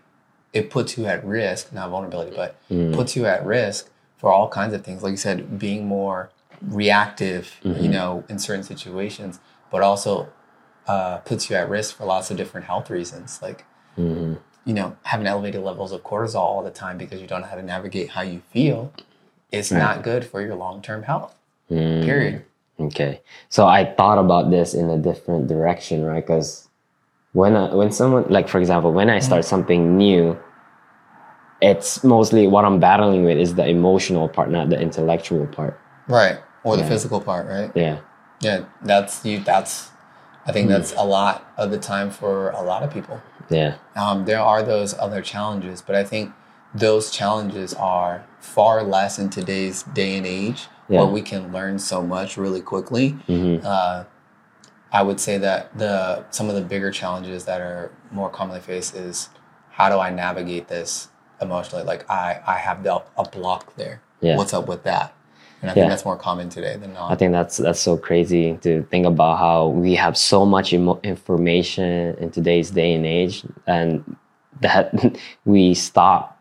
it 0.56 0.70
puts 0.70 0.96
you 0.96 1.04
at 1.06 1.20
risk, 1.24 1.72
not 1.72 1.90
vulnerability, 1.90 2.32
but 2.42 2.50
Mm. 2.70 2.94
puts 2.94 3.14
you 3.16 3.26
at 3.26 3.44
risk 3.44 3.90
for 4.16 4.28
all 4.32 4.48
kinds 4.48 4.72
of 4.74 4.80
things. 4.86 5.02
Like 5.02 5.10
you 5.12 5.16
said, 5.28 5.58
being 5.58 5.86
more 5.86 6.30
reactive, 6.62 7.44
Mm-hmm. 7.64 7.82
you 7.82 7.88
know, 7.96 8.24
in 8.28 8.38
certain 8.38 8.62
situations, 8.64 9.38
but 9.70 9.82
also 9.82 10.28
uh, 10.88 11.16
puts 11.30 11.50
you 11.50 11.56
at 11.56 11.68
risk 11.68 11.96
for 11.96 12.04
lots 12.04 12.30
of 12.30 12.36
different 12.36 12.64
health 12.66 12.88
reasons. 12.90 13.40
Like 13.42 13.64
Mhm. 13.98 14.38
you 14.64 14.74
know, 14.74 14.88
having 15.02 15.26
elevated 15.28 15.60
levels 15.62 15.92
of 15.92 16.02
cortisol 16.02 16.36
all 16.52 16.62
the 16.62 16.70
time 16.84 16.96
because 16.98 17.20
you 17.20 17.26
don't 17.28 17.40
know 17.42 17.46
how 17.46 17.54
to 17.56 17.62
navigate 17.62 18.10
how 18.10 18.22
you 18.22 18.40
feel 18.52 18.92
is 19.52 19.70
not 19.70 20.02
good 20.02 20.22
for 20.30 20.40
your 20.40 20.54
long 20.56 20.80
term 20.82 21.02
health. 21.04 21.32
Mm. 21.70 22.04
Period. 22.04 22.44
Okay. 22.80 23.20
So 23.48 23.66
I 23.66 23.84
thought 23.98 24.18
about 24.18 24.50
this 24.50 24.74
in 24.74 24.90
a 24.90 24.98
different 24.98 25.46
direction, 25.48 26.04
right? 26.04 26.24
Because 26.26 26.68
when 27.32 27.54
I, 27.56 27.74
when 27.74 27.90
someone 27.92 28.24
like 28.28 28.48
for 28.48 28.58
example, 28.58 28.92
when 28.92 29.08
I 29.10 29.18
start 29.20 29.44
something 29.44 29.96
new, 29.96 30.38
it's 31.60 32.04
mostly 32.04 32.46
what 32.46 32.64
I'm 32.64 32.78
battling 32.80 33.24
with 33.24 33.38
is 33.38 33.54
the 33.54 33.66
emotional 33.66 34.28
part, 34.28 34.50
not 34.50 34.68
the 34.70 34.78
intellectual 34.80 35.46
part. 35.46 35.78
Right. 36.08 36.38
Or 36.64 36.76
the 36.76 36.84
physical 36.84 37.20
part, 37.20 37.46
right? 37.46 37.70
Yeah. 37.74 38.00
Yeah. 38.40 38.64
That's 38.82 39.24
you 39.24 39.40
that's 39.40 39.90
I 40.46 40.52
think 40.52 40.68
that's 40.68 40.92
a 40.94 41.02
lot 41.04 41.44
of 41.56 41.70
the 41.70 41.78
time 41.78 42.10
for 42.10 42.50
a 42.50 42.62
lot 42.62 42.82
of 42.82 42.92
people. 42.92 43.20
Yeah. 43.48 43.76
Um, 43.96 44.24
there 44.24 44.40
are 44.40 44.62
those 44.62 44.94
other 44.94 45.22
challenges, 45.22 45.80
but 45.82 45.94
I 45.96 46.04
think 46.04 46.32
those 46.74 47.10
challenges 47.10 47.72
are 47.74 48.24
far 48.40 48.82
less 48.82 49.18
in 49.18 49.30
today's 49.30 49.82
day 49.84 50.16
and 50.16 50.26
age 50.26 50.66
Yeah. 50.88 51.02
where 51.02 51.12
we 51.12 51.22
can 51.22 51.52
learn 51.52 51.78
so 51.78 52.02
much 52.02 52.36
really 52.36 52.60
quickly. 52.60 53.10
hmm 53.26 53.56
uh, 53.64 54.04
I 54.92 55.02
would 55.02 55.20
say 55.20 55.36
that 55.38 55.76
the 55.76 56.24
some 56.30 56.48
of 56.48 56.54
the 56.54 56.62
bigger 56.62 56.90
challenges 56.90 57.44
that 57.44 57.60
are 57.60 57.90
more 58.10 58.30
commonly 58.30 58.60
faced 58.60 58.94
is 58.94 59.28
how 59.72 59.88
do 59.88 59.98
I 59.98 60.10
navigate 60.10 60.68
this 60.68 61.08
emotionally? 61.40 61.84
Like 61.84 62.08
I 62.10 62.40
I 62.46 62.56
have 62.56 62.82
the, 62.82 63.02
a 63.16 63.24
block 63.28 63.74
there. 63.76 64.00
Yeah. 64.20 64.36
What's 64.36 64.54
up 64.54 64.66
with 64.68 64.82
that? 64.84 65.14
And 65.62 65.70
I 65.70 65.74
Yeah. 65.74 65.80
think 65.82 65.90
that's 65.90 66.04
more 66.04 66.16
common 66.16 66.48
today 66.48 66.76
than 66.76 66.92
not. 66.92 67.10
I 67.10 67.14
think 67.16 67.32
that's 67.32 67.56
that's 67.56 67.80
so 67.80 67.96
crazy 67.96 68.58
to 68.62 68.82
think 68.90 69.06
about 69.06 69.38
how 69.38 69.68
we 69.68 69.94
have 69.94 70.16
so 70.16 70.44
much 70.46 70.72
emo- 70.72 71.00
information 71.02 72.16
in 72.18 72.30
today's 72.30 72.70
day 72.70 72.92
and 72.94 73.06
age, 73.06 73.44
and 73.66 74.16
that 74.60 74.92
we 75.44 75.74
stop. 75.74 76.32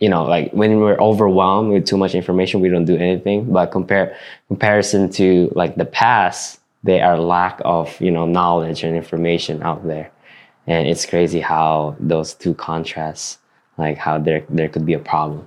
You 0.00 0.08
know, 0.10 0.24
like 0.24 0.52
when 0.52 0.80
we're 0.80 0.98
overwhelmed 1.00 1.72
with 1.72 1.86
too 1.86 1.96
much 1.96 2.14
information, 2.14 2.60
we 2.60 2.68
don't 2.68 2.84
do 2.84 2.96
anything. 2.96 3.50
But 3.52 3.70
compare 3.70 4.16
comparison 4.48 5.08
to 5.12 5.50
like 5.54 5.76
the 5.76 5.84
past, 5.86 6.60
they 6.82 7.00
are 7.00 7.18
lack 7.18 7.60
of 7.64 7.98
you 8.00 8.10
know 8.10 8.26
knowledge 8.26 8.82
and 8.82 8.96
information 8.96 9.62
out 9.62 9.86
there, 9.86 10.10
and 10.66 10.88
it's 10.88 11.06
crazy 11.06 11.40
how 11.40 11.96
those 12.00 12.34
two 12.34 12.54
contrasts, 12.54 13.38
like 13.76 13.98
how 13.98 14.18
there 14.18 14.44
there 14.48 14.68
could 14.68 14.86
be 14.86 14.94
a 14.94 14.98
problem. 14.98 15.46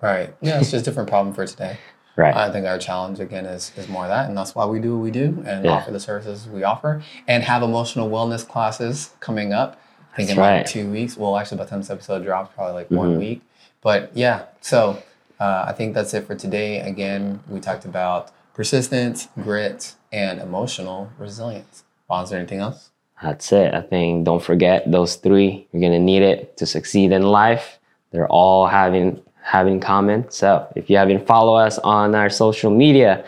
right. 0.00 0.34
Yeah, 0.40 0.60
it's 0.60 0.70
just 0.70 0.82
a 0.86 0.90
different 0.90 1.08
problem 1.08 1.34
for 1.34 1.46
today. 1.46 1.78
Right. 2.16 2.32
I 2.32 2.52
think 2.52 2.64
our 2.64 2.78
challenge 2.78 3.18
again 3.18 3.44
is 3.44 3.72
is 3.76 3.88
more 3.88 4.06
that, 4.06 4.28
and 4.28 4.38
that's 4.38 4.54
why 4.54 4.64
we 4.66 4.78
do 4.78 4.94
what 4.96 5.02
we 5.02 5.10
do 5.10 5.42
and 5.48 5.64
Yeah. 5.64 5.72
offer 5.72 5.90
the 5.90 5.98
services 5.98 6.46
we 6.46 6.62
offer, 6.62 7.02
and 7.26 7.42
have 7.42 7.60
emotional 7.64 8.08
wellness 8.08 8.46
classes 8.46 9.10
coming 9.18 9.52
up. 9.52 9.80
I 10.12 10.16
think 10.18 10.30
in 10.30 10.36
That's 10.36 10.38
like 10.46 10.56
right. 10.58 10.66
two 10.66 10.92
weeks. 10.92 11.16
Well, 11.16 11.36
actually, 11.36 11.58
by 11.58 11.64
the 11.64 11.70
time 11.70 11.80
this 11.80 11.90
episode 11.90 12.22
drops, 12.22 12.54
probably 12.54 12.74
like 12.74 12.88
one 12.92 13.16
Mhm. 13.16 13.18
week. 13.18 13.42
But 13.82 14.12
yeah, 14.14 14.42
so 14.60 15.02
uh, 15.40 15.64
I 15.66 15.72
think 15.72 15.92
that's 15.94 16.14
it 16.14 16.24
for 16.24 16.36
today. 16.36 16.78
Again, 16.78 17.40
we 17.48 17.58
talked 17.58 17.84
about 17.84 18.30
persistence, 18.54 19.26
grit, 19.42 19.96
and 20.12 20.40
emotional 20.40 21.10
resilience. 21.18 21.82
Bonds, 22.06 22.28
is 22.28 22.30
there 22.30 22.38
anything 22.38 22.60
else? 22.60 22.90
That's 23.24 23.52
it. 23.52 23.72
I 23.72 23.80
think 23.80 24.26
don't 24.26 24.42
forget 24.42 24.90
those 24.92 25.16
three. 25.16 25.66
You're 25.72 25.80
gonna 25.80 25.98
need 25.98 26.20
it 26.20 26.58
to 26.58 26.66
succeed 26.66 27.10
in 27.10 27.22
life. 27.22 27.78
They're 28.10 28.28
all 28.28 28.66
having 28.66 29.22
having 29.40 29.80
common. 29.80 30.30
So 30.30 30.70
if 30.76 30.90
you 30.90 30.98
haven't 30.98 31.26
followed 31.26 31.56
us 31.56 31.78
on 31.78 32.14
our 32.14 32.28
social 32.28 32.70
media, 32.70 33.24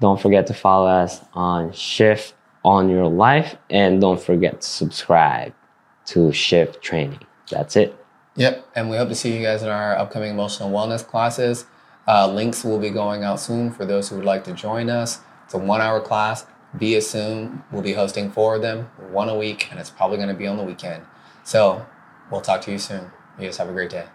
don't 0.00 0.20
forget 0.20 0.48
to 0.48 0.54
follow 0.54 0.88
us 0.88 1.20
on 1.32 1.72
Shift 1.72 2.34
Own 2.64 2.88
Your 2.88 3.06
Life, 3.06 3.54
and 3.70 4.00
don't 4.00 4.20
forget 4.20 4.62
to 4.62 4.66
subscribe 4.66 5.54
to 6.06 6.32
Shift 6.32 6.82
Training. 6.82 7.20
That's 7.48 7.76
it. 7.76 7.96
Yep, 8.34 8.66
and 8.74 8.90
we 8.90 8.96
hope 8.96 9.10
to 9.10 9.14
see 9.14 9.36
you 9.36 9.44
guys 9.44 9.62
in 9.62 9.68
our 9.68 9.96
upcoming 9.96 10.32
emotional 10.32 10.72
wellness 10.72 11.06
classes. 11.06 11.66
Uh, 12.08 12.26
links 12.26 12.64
will 12.64 12.80
be 12.80 12.90
going 12.90 13.22
out 13.22 13.38
soon 13.38 13.70
for 13.70 13.86
those 13.86 14.08
who 14.08 14.16
would 14.16 14.24
like 14.24 14.42
to 14.44 14.52
join 14.52 14.90
us. 14.90 15.20
It's 15.44 15.54
a 15.54 15.58
one 15.58 15.80
hour 15.80 16.00
class 16.00 16.46
via 16.74 17.00
Zoom. 17.00 17.64
We'll 17.70 17.82
be 17.82 17.94
hosting 17.94 18.30
four 18.30 18.56
of 18.56 18.62
them, 18.62 18.90
one 19.10 19.28
a 19.28 19.36
week, 19.36 19.68
and 19.70 19.80
it's 19.80 19.90
probably 19.90 20.16
going 20.16 20.28
to 20.28 20.34
be 20.34 20.46
on 20.46 20.56
the 20.56 20.64
weekend. 20.64 21.04
So 21.44 21.86
we'll 22.30 22.40
talk 22.40 22.60
to 22.62 22.72
you 22.72 22.78
soon. 22.78 23.10
You 23.38 23.46
guys 23.46 23.56
have 23.58 23.68
a 23.68 23.72
great 23.72 23.90
day. 23.90 24.06